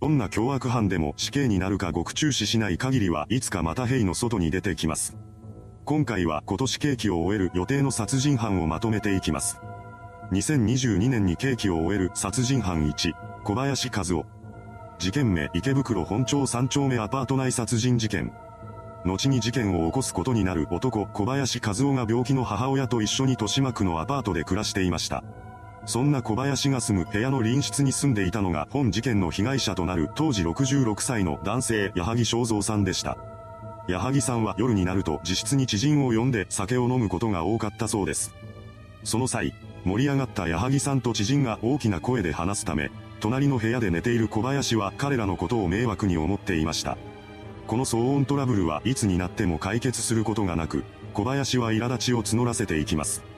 [0.00, 5.14] どんな凶悪犯でも死刑になるか獄中死しない限りはいつかまた兵の外に出てきます。
[5.84, 9.60] 今回は今年刑期を終える予定の殺人犯をまとめていきます。
[10.32, 13.12] 2022年に刑期を終える殺人犯1、
[13.44, 14.24] 小林和夫。
[14.98, 18.32] 事件名池袋本町3丁目アパート内殺人事件。
[19.04, 25.24] 後に事件を起こすことになる男小林和夫が病気の母親と一緒に豊島区のアパートで暮らしていました。
[25.90, 33.18] そんな小林が住む部屋の隣室に住んでいたのが本事件の被害者となる当時66歳の男性矢作正蔵さんでした。
[33.88, 38.32] 矢作さんは夜になると自室に知人を呼んで酒を飲むことが多かったそうです。
[39.02, 39.52] その際、
[39.84, 46.98] 盛り上がった矢作さんと知人が大きな声で話すため、隣の部屋で寝ている小林は彼らのことを迷惑に思っていました。
[47.66, 53.28] この騒音トラブルはいつになっても解決することがなく、小林は苛立ちを募らせていきます。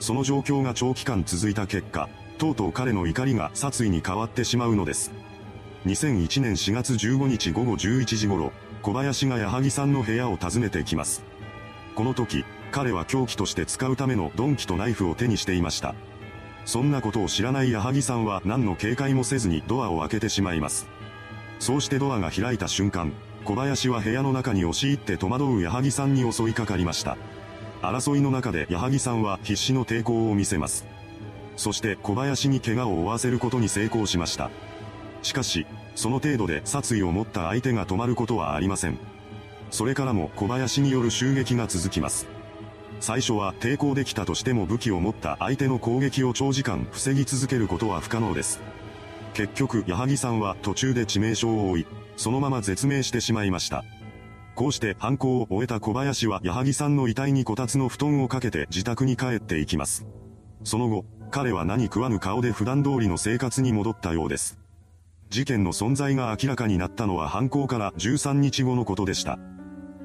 [0.00, 2.08] その状況が長期間続いた結果、
[2.38, 5.12] とうとう彼の怒りが殺意に変わってしまうのです。
[5.86, 11.22] 2001年4月15日午後11時頃、小林が矢作さんの部屋を訪ねてきます。
[11.94, 15.94] この時、彼は凶器として使うための鈍器とナイフを手にしていました。
[16.64, 20.86] そんなことを知らない矢作さんは何の警戒もせずにドアを開けてしまいます。
[21.58, 23.12] そうしてドアが開いた瞬間、
[23.44, 27.16] 小林は部屋の中に押し入って戸惑う矢作さんに襲いかかりました。
[27.82, 30.86] 争いの中で矢作さんは必死の抵抗を見せます。
[31.56, 34.50] そして小林に怪我を負わせることに成功しました。
[35.22, 38.98] しかし、その程度で殺意を持った相手が止まることはありません。
[39.70, 42.26] それからも小林による襲撃が続きます。
[43.00, 48.60] 最初は抵抗できたとしても武器を持った相手の攻撃を長時間防ぎ続けることは不可能です。
[49.34, 53.84] 結局、矢作さんは途中で致命傷を負い、そのまま絶命してしまいました。
[54.58, 60.04] こうして犯行を終えた小林は矢作さんの遺体にこたつの布団をかけて自宅に帰っていきます。
[60.64, 64.58] その後、彼は何食わぬ顔で普段通りの生活に戻ったようです。
[65.30, 69.38] 事件の存在が明らかになったのは犯行から13日後のことでした。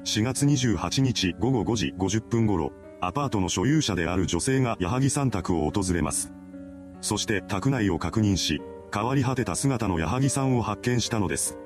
[0.04, 6.32] 4月28日午後5時50分頃、アパートの所有者である女性が矢作さん宅を訪れます。
[7.00, 8.62] そして宅内を確認し、
[8.94, 11.58] 変わり果てた姿の矢作さんを発見したのです。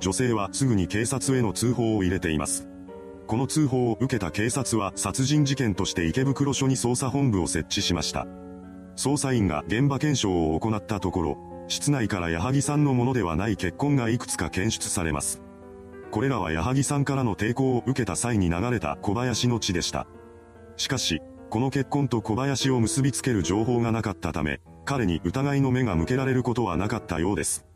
[0.00, 2.68] 女性はすぐに警察への通報を入れています。
[3.26, 8.26] この通報を受けた警察は殺人事件として池袋署に捜査本部を設置しました。
[8.96, 15.42] 捜査員が現場検証を行ったところ、室内から矢作さんのものではない血痕がいくつか検出されます。
[16.10, 20.06] これらは矢作さんからの抵抗を受けた際に流れた小林の血でした。
[20.76, 21.20] しかし、
[21.50, 27.66] この血痕と小林を結びつける情報がなかったため、彼に疑いの目が向けられることはなかったようです。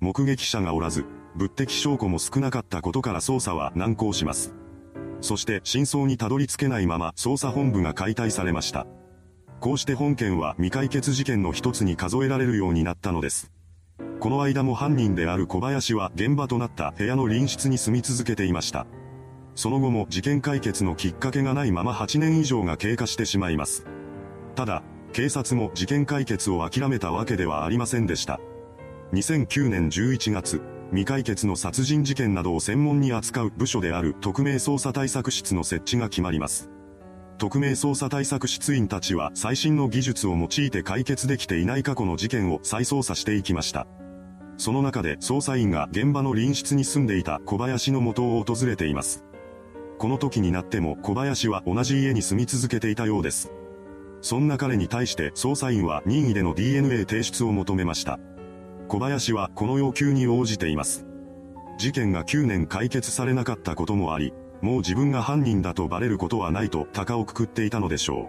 [0.00, 4.54] 目撃者がおらず、物的証拠も少なかったことから捜査は難航します。
[5.20, 8.86] そして真相にたどり着けないまま捜査本部が解体されました。
[9.60, 13.52] こうして本件は未解決事件の一つに数えられるようになったのです。
[14.18, 18.86] この間も犯人である小林は現場となった部屋の隣室に住み続けていました。
[19.54, 23.86] その後も事件解決のきっかけがないまま8年以上が経過してしまいます。
[24.54, 24.82] ただ、
[25.12, 28.40] 警察も事件解決を諦めたわけではありませんでした。
[29.12, 36.68] 2009年11月、未解決の殺人事件などを専門に扱う部署である特命捜査対策室の設置が決まります。
[37.38, 43.86] 特命捜査対策室員たちは最新の技術を用いて解決できていない過去の事件を再捜査していきました。
[44.58, 49.24] その中で捜査員が現場の隣室に住んでいた小林の元を訪れています。
[49.96, 53.50] この時になっても小林は同じ家に住み続けていたようです。
[54.20, 58.20] そんな彼に対して捜査員は任意での DNA 提出を求めました。
[58.92, 61.06] 小林はこの要求に応じています。
[61.78, 68.28] 事件が9年解決されなかったこともあり、もう自分が犯人だとバレることはないと鷹をくくっていたのでしょ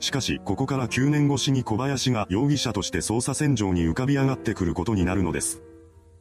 [0.00, 0.02] う。
[0.02, 5.60] しかし、ここから9年越しに小林が容疑者として捜査線上に浮かび上がってくることになるのです。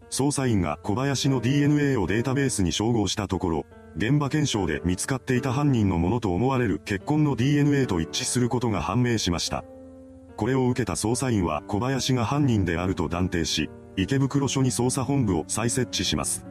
[0.10, 3.66] 捜査員が小林の DNA をデータベースに照合したところ、
[3.96, 9.64] 現場検証で見つかっていた犯人のものと思われる血痕の DNA と一致することが判明しました。
[10.42, 16.48] これを受けた捜査員は小林が犯人であると断定し、池袋署に捜査本部を再設置します。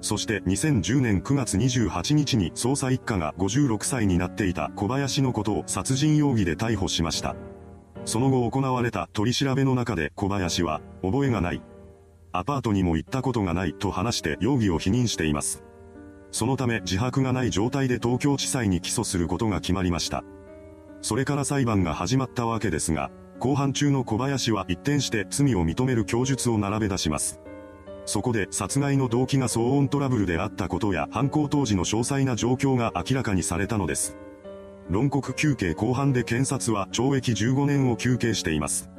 [0.00, 7.36] そして2010年9月28日に捜査一課が56歳になっていた小林のことを殺人容疑で逮捕しました。
[8.06, 11.60] その後行われた取り調べの中で小林は、覚えがない。
[12.32, 15.62] アパートにも行ったことがないと話して容疑を否認しています。
[16.30, 20.24] そのため自白がない状態で東京地裁に起訴することが決まりました。
[21.00, 27.40] それから裁判が始まったわけですが、後半中の小林は一転して罪を認める供述を並べ出します。
[28.04, 34.16] そこで殺害の動機が騒音トラブルであったことや犯行当時の詳細な状況が明らかにされたのです。
[34.88, 38.90] 論告休刑後半で検察は懲役15年を求刑しています。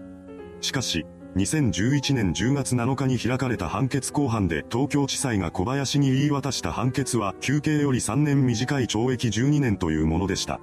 [0.62, 1.06] しかし、
[1.36, 10.60] 2011年10月7日に開かれた判決公判で東京地裁が小林に言い渡した判決は休刑より3年短い懲役12年というものでした。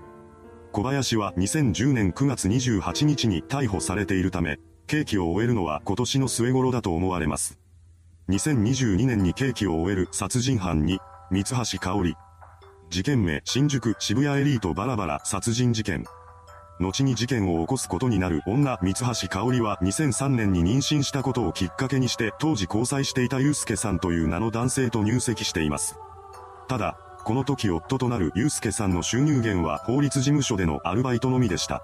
[0.77, 7.59] 小林は2010年9月28日に逮捕されているため、刑期を終えるのは今年の末頃だと思われます。
[8.29, 11.01] 2022年に刑期を終える殺人犯に、
[11.31, 12.15] 三橋香織。
[12.91, 16.05] 事件名新宿渋谷エリートバラバラ殺人事件。
[16.79, 25.99] 後に事件を起こすことになる女三橋香織は2003年に妊娠したことをきっかけにして当時交際していた祐介さんという名の男性と入籍しています。
[26.69, 31.83] ただ、この時夫となる祐介さんの収入源は法律事務所でのアルバイトのみでした。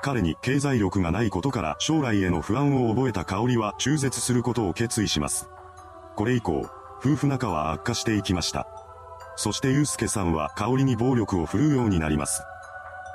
[0.00, 5.50] 彼に経済力がないことから将来への不安を覚えた香織は中絶することを決意します。
[6.14, 6.70] これ以降、
[7.00, 8.68] 夫婦仲は悪化していきました。
[9.34, 12.44] そして祐介さんは香織に暴力を振るうようになります。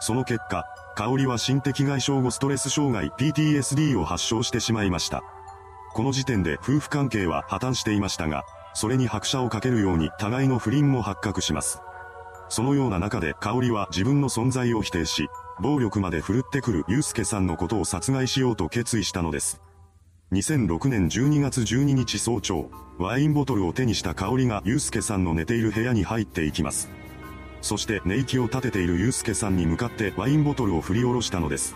[0.01, 0.65] その結果、
[0.97, 5.23] 香織は心的外傷後ストレス障害 PTSD を発症してしまいました。
[5.93, 8.43] この時点で夫婦関係は破綻していましたが、
[8.75, 11.81] それに拍車をかけるように互いの不倫も発覚します。
[12.49, 15.27] そのような中で香織は自分の存在を否定し、
[15.59, 19.61] 暴力まで振るってくる祐介さんのことを殺害しようと決意したのです。
[20.33, 26.89] 2006年12月12日早朝、ワインボトルを手にした香織が祐介さんの寝ている部屋に入っていきます。
[27.61, 31.75] そして寝息を立てている祐介さんに向かってワインボトルを振り下ろしたのです。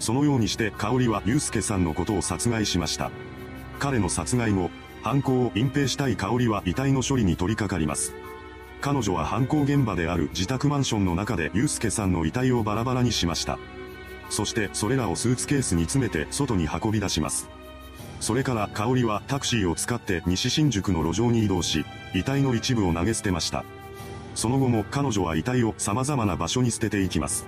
[0.00, 3.10] そのようにして香織は祐介さんのことを殺害しました。
[3.78, 4.70] 彼の殺害後、
[5.06, 8.12] 犯行を隠蔽したい香織は遺体の処理に取り掛かります。
[8.80, 13.60] 彼女は犯行現場である自宅マンションの中で祐介さんの遺体をバラバラにしました。
[14.30, 17.48] そしてそれらをスーツケースに詰めて外に運び出します。
[18.18, 23.64] それから香織はタクシーを使って西新宿の路上に移動し、遺体の一部を投げ捨てました。
[24.34, 27.46] その後も彼女は遺体を様々な場所に捨てていきます。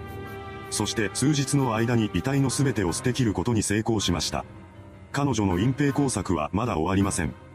[0.70, 4.44] そして数日の間に遺体の全てを捨て切ることに成功しました。
[5.10, 7.47] 彼女の隠蔽工作はまだ終わりません。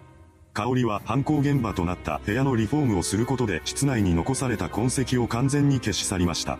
[0.54, 6.60] 香織は犯行現場となった部屋のリフォームをすることで室内に残された痕跡を完全に消し去りました。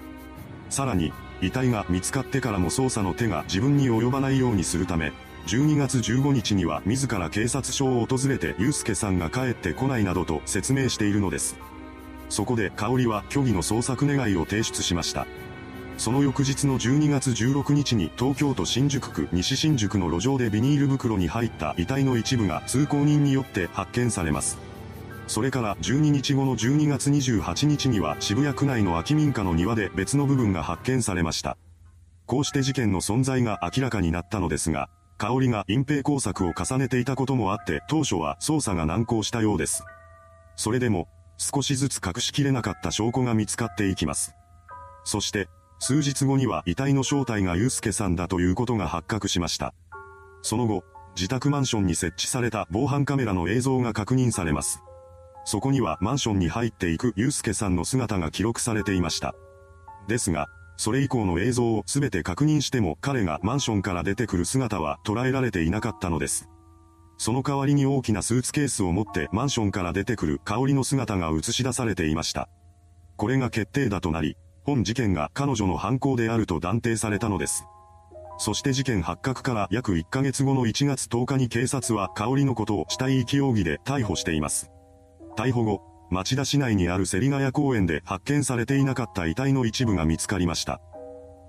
[0.72, 5.14] さらに、遺体が見つかってからも捜査の手が自分に及ばないようにするため、
[5.46, 11.56] 12月15日には自ら警察署を訪れて祐介さんが帰ってこないなどと説明しているのです。
[12.30, 15.28] そこで香織は虚偽の捜索願いを提出しました。
[15.98, 24.58] その翌日の12月16日に東京都新宿区西新宿の路上でビニール袋に入った遺体の一部が通行人によって発見されます。
[25.28, 31.58] それから12日後の12月28日には渋谷区内の空き民家の庭で別の部分が発見されました。
[32.26, 39.84] こうして事件の存在が明らかになったのですが、香織が隠蔽工作を重ねていたこともあって当初は捜査が難航したようです。
[40.56, 41.08] それでも、
[41.38, 44.36] 少しずつ隠しきれなかった証拠が見つかっていきます。
[45.04, 45.48] そして、
[45.86, 49.74] 数日後には遺体の正体が祐介さんだということが発覚しました。
[50.42, 54.82] その後、自宅マンションに設置された防犯カメラの映像が確認されます。
[55.44, 59.36] そこにはマンションに入っていく祐介さんの姿が記録されていました。
[60.08, 60.48] ですが、
[60.78, 66.48] それ以降の映像を全て確認しても彼がマンションから出てくる姿は捉えられていなかったのです。
[67.18, 72.48] その代わりに大きなスーツケースを持ってマンションから出てくる香りの姿が映し出されていました。
[73.18, 77.66] これが決定打となり、本事件が彼女の犯行であると断定されたのです。
[78.38, 84.72] そして事件発覚から約1ヶ月後の1月10日に警察は香りのことを死体遺棄容疑で逮捕しています。
[85.38, 90.80] 逮捕後、町田市内にある芹ヶ谷公園で発見されていなかった遺体の一部が見つかりました。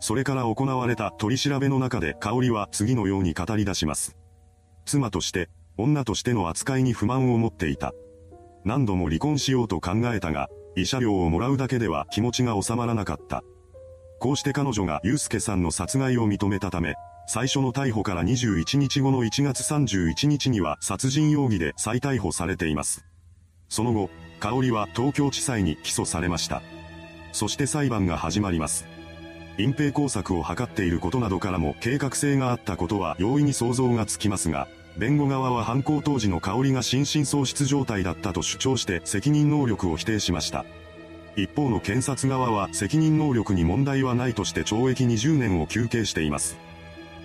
[0.00, 4.16] それから行われた取り調べの中で香りは次のように語り出します。
[4.84, 7.92] 妻として、女としての扱いに不満を持っていた。
[8.64, 13.42] 何度も離婚しようと考えたが、慰謝料をもらうだけでは気持ちが収まらなかった。
[14.20, 16.94] こうして彼女が祐介さんの殺害を認めたため、
[17.26, 23.04] 最初の逮捕から21日後の1月31日には殺人容疑で再逮捕されています。
[23.68, 26.62] その後、香織は東京地裁に起訴されました。
[27.32, 28.86] そして裁判が始まります。
[29.56, 40.64] 隠蔽工作を図っていることなどからも計画性があったことは容易に想像がつきますが、弁護側は犯行当時の香りが心神喪失状態だったと主張して責任能力を否定しました。
[41.36, 46.56] 一方の検察側は責任能力に問題はないとして懲役20年を求刑しています。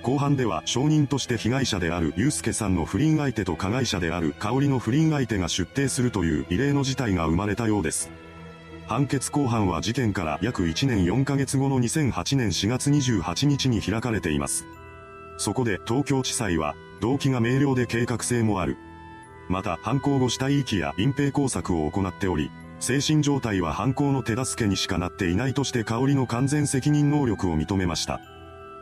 [0.01, 8.09] 後半では証人として被害者である祐介さんの不倫相手と加害者である香りの不倫相手が出廷するという異例の事態が生まれたようです。
[8.87, 14.65] 判決公判は事件から約1年4ヶ月後の2008年4月28日に開かれています。
[15.37, 18.77] そこで東京地裁は、動機が明瞭で計画性もある。
[19.47, 28.21] また、犯行後死体遺棄や隠蔽工作を行っており、精神状態は犯行の手助けにしかなっていないとして香りの完全責任能力を認めました。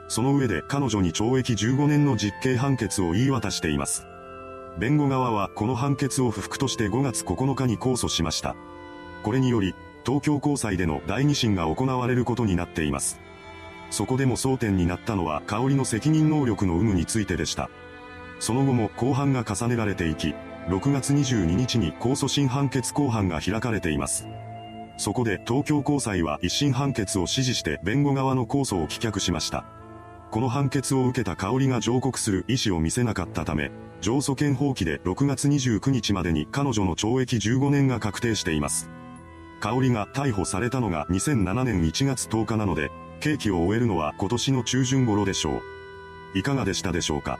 [0.07, 4.05] その上で彼女に懲役15年の実刑判決を言い渡しています。
[4.77, 8.55] 弁護側はこの判決を不服として5月9日に控訴しました。
[9.23, 9.73] これにより、
[10.05, 13.19] 東京高裁での第二審が行われることになっています。
[13.89, 17.69] そこでも争点になったのは香りの責任能力の有無についてでした。
[18.39, 20.35] その後も公判が重ねられていき、
[20.67, 24.27] 6月22日に控訴審判決公判が開かれています。
[24.97, 29.65] そこで東京高裁は一審判決を支持して弁護側の控訴を棄却しました。
[30.31, 38.89] この判決を受けた香りが上告する意思を見せなかったため、上訴権放棄で6月29日までに彼女の懲役15年が確定しています。
[39.61, 42.91] 香りが逮捕されたのが2007年1月10日なので、
[43.21, 45.61] 刑期を終えるのは今年の中旬頃でしょ
[46.35, 46.37] う。
[46.37, 47.39] いかがでしたでしょうか？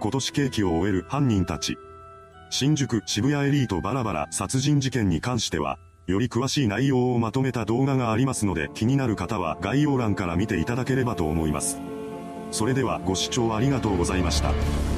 [0.00, 1.76] 今年刑期を終える犯人たち。
[2.50, 11.78] 新宿渋谷エリートバラバラ殺人事件に関しては、より詳しい内容をまとめた動画がありますので気になる方は概要欄から見ていただければと思います。
[12.50, 14.97] それではご視聴ありがとうございました。